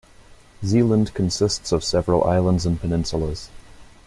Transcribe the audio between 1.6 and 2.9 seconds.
of several islands and